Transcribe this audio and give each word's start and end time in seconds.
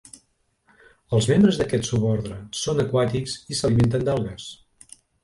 Els 1.17 1.27
membres 1.31 1.59
d'aquest 1.59 1.85
subordre 1.89 2.37
són 2.61 2.81
aquàtics 2.85 3.37
i 3.55 3.59
s'alimenten 3.61 4.09
d'algues. 4.09 4.49